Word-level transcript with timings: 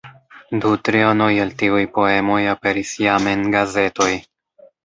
Du 0.63 0.71
trionoj 0.87 1.27
el 1.43 1.53
tiuj 1.59 1.83
poemoj 1.99 2.39
aperis 2.57 2.97
jam 3.05 3.31
en 3.35 3.47
gazetoj. 3.59 4.13